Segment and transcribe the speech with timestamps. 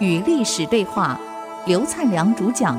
[0.00, 1.20] 与历史对话，
[1.66, 2.76] 刘灿良主讲。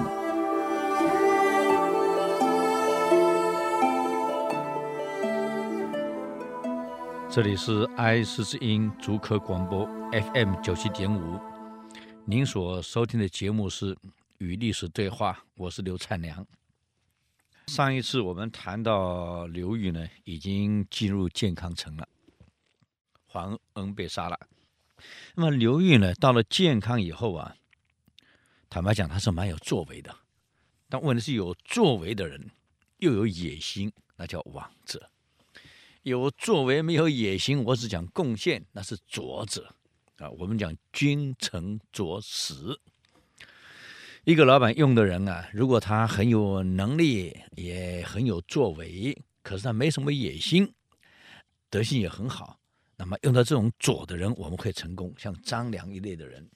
[7.30, 11.40] 这里是爱思之音主科广播 FM 九七点五，
[12.26, 13.94] 您所收听的节目是
[14.40, 16.46] 《与历史对话》，我是刘灿良。
[17.70, 22.10] 上一次我们谈到刘裕呢，已经进入建康城了，
[23.28, 24.40] 黄恩被杀了。
[25.36, 27.56] 那么刘裕呢，到了建康以后啊，
[28.72, 30.14] 坦白讲他是蛮有作为的，
[30.90, 32.50] 但问题是有作为的人
[32.98, 35.00] 又有野心，那叫王者；
[36.02, 39.72] 有作为没有野心，我只讲贡献，那是拙者
[40.18, 40.28] 啊。
[40.32, 42.56] 我们讲君臣佐使。
[44.26, 50.72] 一个老板用的人啊，如果他很有能力，也很有作为，可是他没什么野心，
[51.70, 52.60] 德性也很好，
[52.98, 55.14] 那么用到这种左的人，我们会成功。
[55.18, 56.48] 像张良一类的人，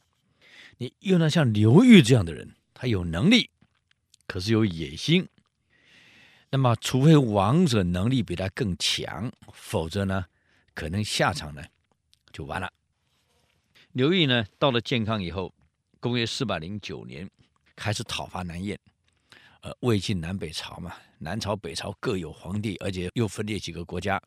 [0.78, 3.50] 你用到像刘裕这样的人，他有能力，
[4.28, 5.28] 可是有野心，
[6.52, 10.26] 那么除非王者能力比他更强，否则呢，
[10.76, 11.64] 可能下场呢
[12.32, 12.72] 就完了。
[13.94, 15.56] 刘裕呢，到了建康以后，
[16.00, 17.28] 公元四百零九年。
[17.76, 18.80] 开始讨伐南燕，
[19.62, 24.22] 呃，魏晋南北朝嘛，南朝北朝各有皇帝，而且又分裂几个国家。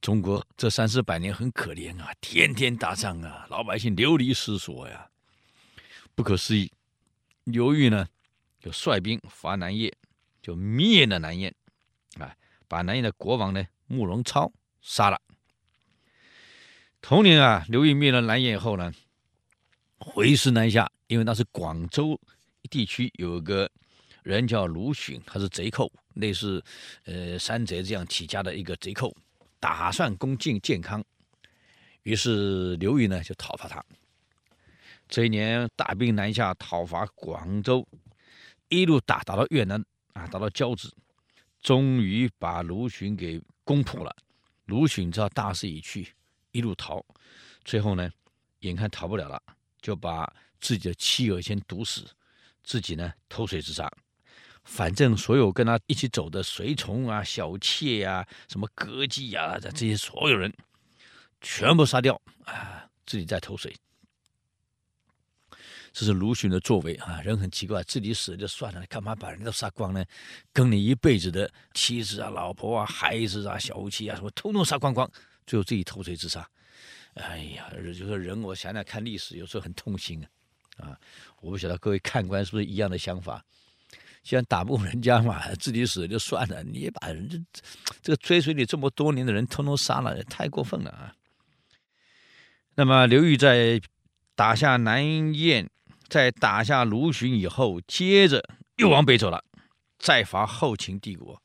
[0.00, 5.10] 中国这三四百年很可怜啊，天天打仗啊，老百姓流离失所呀，
[6.14, 6.70] 不可思议。
[7.44, 8.06] 刘裕呢，
[8.60, 9.92] 就率兵伐南燕，
[10.40, 11.52] 就灭了南燕，
[12.18, 12.34] 啊，
[12.68, 15.20] 把南燕的国王呢慕容超杀了。
[17.00, 18.92] 同年啊，刘裕灭了南燕以后呢，
[19.98, 22.20] 回师南下，因为那是广州。
[22.68, 23.70] 地区有个
[24.22, 26.62] 人叫卢循，他是贼寇，类似
[27.04, 29.14] 呃山贼这样起家的一个贼寇，
[29.58, 31.04] 打算攻进建康，
[32.02, 33.84] 于是刘裕呢就讨伐他。
[35.08, 37.86] 这一年大兵南下讨伐广州，
[38.68, 39.82] 一路打打到越南
[40.12, 40.90] 啊，打到交趾，
[41.62, 44.14] 终于把卢循给攻破了。
[44.66, 46.12] 卢循知道大势已去，
[46.52, 47.02] 一路逃，
[47.64, 48.10] 最后呢
[48.60, 49.42] 眼看逃不了了，
[49.80, 52.06] 就把自己的妻儿先毒死。
[52.68, 53.90] 自己呢投水自杀，
[54.62, 60.52] 反正所有跟他一起走的随从啊、小妾呀、啊、什么歌妓呀，这些所有人
[61.40, 63.74] 全部杀掉啊，自己再投水。
[65.94, 70.04] 这是鲁迅的作为啊，人很奇怪，自己死就算了，干嘛把人都杀光呢？
[70.52, 75.10] 跟你一辈子的妻子啊、老婆啊、孩子啊、小妾啊什么，通通杀光光，
[75.46, 76.46] 最后自己投水自杀。
[77.14, 80.28] 哎呀，就是人，我想想看历史，有时候很痛心啊。
[80.78, 80.98] 啊，
[81.40, 83.44] 我不晓得各位看官是不是一样的想法？
[84.22, 87.38] 既然打不过人家嘛，自己死就算了，你也把人家
[88.02, 91.14] 这个追随你这么多年的人通通杀了，也太过分了啊！
[92.74, 93.80] 那么刘裕在
[94.34, 95.70] 打下南燕，
[96.08, 98.44] 在打下卢循以后，接着
[98.76, 99.42] 又往北走了，
[99.98, 101.40] 再伐后秦帝国。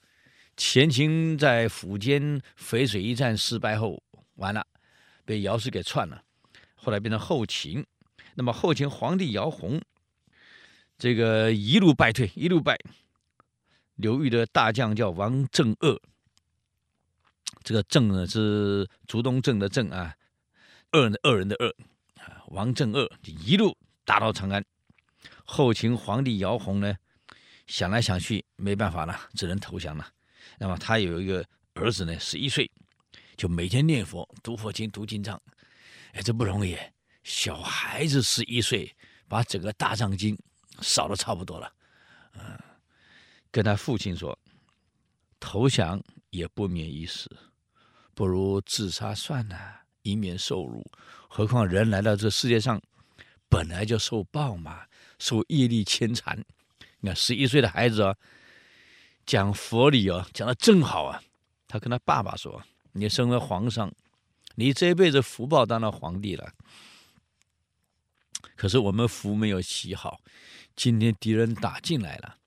[0.58, 4.04] 前秦在苻坚淝水一战失败后，
[4.36, 4.68] 完了，
[5.24, 6.22] 被姚氏给篡了，
[6.76, 7.86] 后来变成后秦。
[8.36, 9.82] 那么后秦皇帝姚泓，
[10.98, 12.78] 这个一路败退，一路败。
[13.96, 16.02] 刘裕的大将叫王正鄂，
[17.64, 20.16] 这个正呢是竹东正的正啊，
[20.94, 21.76] 恶人的恶人的恶
[22.20, 24.66] 啊，王正鄂就一路打到长安。
[25.46, 26.96] 后秦皇帝姚泓呢，
[27.68, 30.08] 想来想去没办法了，只能投降了。
[30.58, 31.46] 那么他有一个
[31.76, 32.70] 儿子呢，十一岁，
[33.38, 35.40] 就每天念佛、读佛经、读经藏，
[36.14, 36.76] 哎，这不容易。
[37.24, 38.94] 小孩子十一岁，
[39.28, 40.38] 把整个大藏经
[40.82, 41.74] 扫得差不多了，
[42.34, 42.60] 嗯，
[43.50, 44.38] 跟他父亲说，
[45.40, 46.02] 投降
[46.32, 47.30] 也不免一死，
[48.14, 50.86] 不如自杀算了，以免受辱。
[51.28, 52.82] 何况人来到这世界上，
[53.50, 54.86] 本来就受报嘛，
[55.18, 56.38] 受业力牵缠。
[57.00, 58.16] 你看十一岁的孩子啊，
[59.26, 61.22] 讲佛理啊，讲得正好啊。
[61.68, 62.62] 他跟他爸爸说
[62.94, 63.92] ：“你身为皇上，
[64.56, 66.54] 你这一辈子福报当了皇帝了。”
[68.64, 70.22] 可是我们福没有祈好，
[70.74, 72.38] 今天敌人打进来了，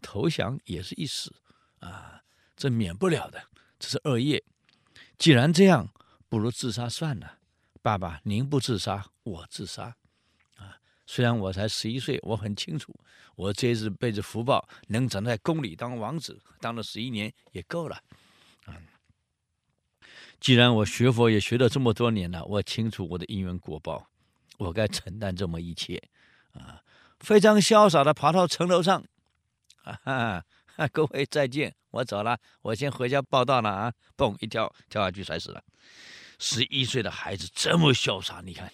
[0.00, 1.34] 投降也是一死
[1.80, 2.22] 啊，
[2.56, 3.42] 这免不了的，
[3.76, 4.44] 这是恶业。
[5.18, 5.92] 既然这样，
[6.28, 7.38] 不如自杀算了。
[7.82, 9.96] 爸爸，您不自杀，我自杀
[10.54, 10.78] 啊！
[11.04, 12.94] 虽然我才十一岁，我很清楚，
[13.34, 18.00] 我这一辈子福报能长在宫里当王子，当了十一年也够了。
[18.66, 18.78] 啊，
[20.38, 24.08] 既然我学佛也学了这么多年了，我清楚我的因缘果报。
[24.58, 26.02] 我该承担这么一切，
[26.52, 26.82] 啊，
[27.20, 29.04] 非常潇洒的爬到城楼上，
[29.82, 30.44] 啊
[30.76, 33.92] 哈，各位再见，我走了，我先回家报道了啊！
[34.16, 35.62] 嘣一跳，跳下去摔死了。
[36.38, 38.70] 十一岁的孩子这么潇洒，你看。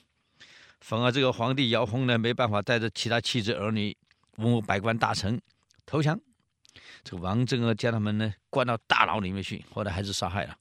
[0.81, 3.97] 反而这个皇帝姚泓呢，没办法带着其他妻子儿女、
[4.39, 5.41] 文武百官大臣
[5.87, 6.21] 投降。
[7.05, 10.57] 这个王政和将他们呢关到大牢里面去，后来还是杀害了。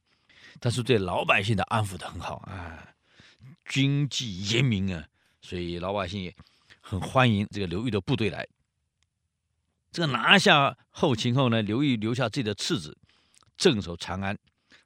[0.59, 2.88] 但是对老百姓的安抚得很好啊，
[3.65, 5.07] 军纪严明啊，
[5.41, 6.35] 所以老百姓也
[6.79, 8.47] 很欢迎这个刘裕的部队来。
[9.91, 12.97] 这个拿下后秦后呢，刘裕留下自己的次子
[13.57, 14.38] 镇守长安，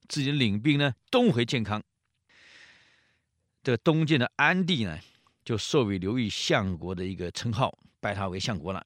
[0.07, 1.83] 自己领兵呢东回建康。
[3.61, 4.99] 这个东晋的安帝呢，
[5.43, 8.85] 就授予刘裕相国的一个称号，拜他为相国了，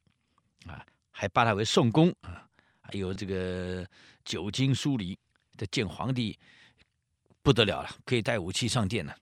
[0.66, 2.48] 啊，还拜他为宋公啊，
[2.82, 3.88] 还有这个
[4.26, 5.18] 久经疏离，
[5.58, 6.38] 这见皇帝
[7.42, 9.16] 不得了了，可以带武器上殿了。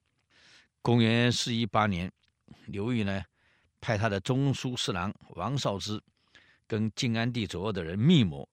[0.81, 2.11] 公元四一八年，
[2.65, 3.23] 刘裕呢，
[3.79, 6.01] 派他的中书侍郎王绍之
[6.67, 8.47] 跟晋安帝左右的人密谋，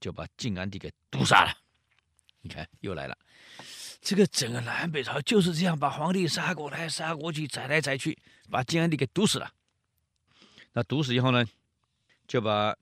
[0.00, 1.52] 就把晋安帝给毒杀了。
[2.40, 3.16] 你看，又来了。
[4.00, 8.16] 这个整个南北朝就是这样，把皇帝杀过来杀过去，宰来宰去，
[8.50, 9.52] 把晋安帝给毒死了。
[10.72, 11.44] 那毒死以后呢，
[12.28, 12.76] 就把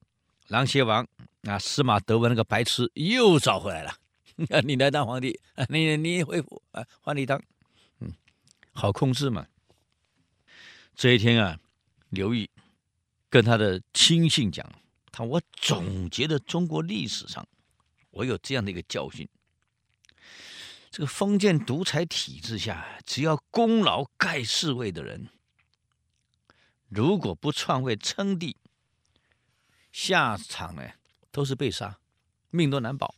[0.49, 1.07] 琅邪王
[1.45, 3.95] 啊司马德文那个白痴又找回来了。
[4.65, 5.41] 你来当皇帝，
[5.71, 7.41] 你你恢复啊，换你当，
[8.01, 8.13] 嗯，
[8.73, 9.47] 好控制嘛。
[10.95, 11.59] 这一天啊，
[12.11, 12.49] 刘裕
[13.29, 14.65] 跟他的亲信讲，
[15.11, 17.47] 他我总结的中国历史上，
[18.11, 19.29] 我有这样的一个教训。
[20.91, 25.29] 这个封建独裁体制下，只要功劳盖世位的人，
[26.89, 28.57] 如果不篡位称帝，
[29.91, 30.89] 下场呢
[31.33, 31.99] 都是被杀，
[32.51, 33.13] 命都难保；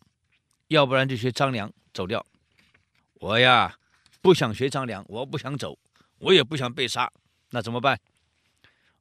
[0.69, 2.25] 要不然就学张良走掉。
[3.21, 3.79] 我呀
[4.23, 5.79] 不想学张良，我不想走，
[6.19, 7.13] 我也不想被杀，
[7.51, 8.01] 那怎么办？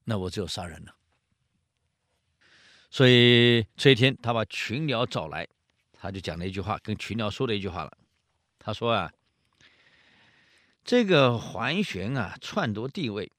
[0.04, 0.96] 那我只有杀人了。
[2.92, 5.48] 所以这一天，他把群僚找来，
[5.92, 7.98] 他就讲了一句话，跟群僚说了一句话了。
[8.60, 9.12] 他说啊，
[10.84, 13.32] 这个桓玄啊篡夺帝位，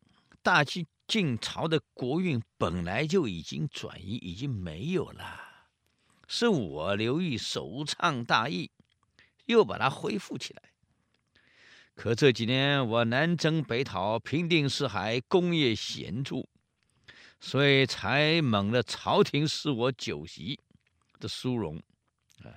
[0.42, 5.68] 大晋朝的国运本来就已经转移，已经没有了，
[6.26, 8.70] 是我刘裕首倡大义，
[9.46, 10.62] 又把它恢复起来。
[11.96, 16.46] 可这几年我南征北讨，平定四海，功业显著，
[17.40, 20.60] 所以才蒙了朝廷赐我酒席
[21.18, 21.82] 的殊荣。
[22.44, 22.52] 啊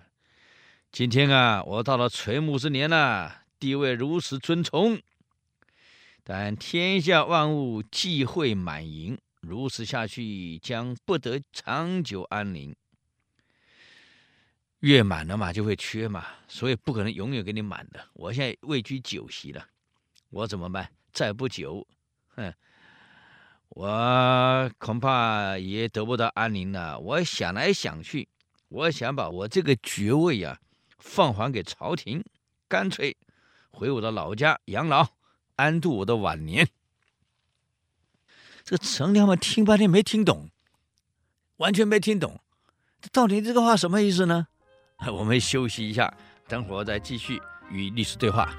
[0.91, 4.99] 今天啊，我到了垂暮之年了，地位如此尊崇，
[6.21, 12.75] 但天下万物既会满盈，如此下去将不得长久安宁。
[14.79, 18.07] 越满了嘛，就会缺嘛，所以不可能永远给你满的。
[18.13, 19.65] 我现在位居酒席了，
[20.29, 20.89] 我怎么办？
[21.11, 21.85] 再不久，
[22.35, 22.53] 哼，
[23.69, 26.99] 我恐怕也得不到安宁了。
[26.99, 28.27] 我想来想去，
[28.67, 30.59] 我想把我这个爵位啊。
[31.01, 32.21] 放还给朝廷，
[32.67, 33.15] 干脆
[33.71, 35.07] 回我的老家养老，
[35.55, 36.67] 安度我的晚年。
[38.65, 40.49] 这个臣僚们听半天没听懂，
[41.55, 42.41] 完全没听懂，
[43.13, 44.48] 到底这个话什么意思呢？
[45.11, 46.11] 我们休息一下，
[46.47, 47.41] 等会儿再继续
[47.71, 48.49] 与律师对话。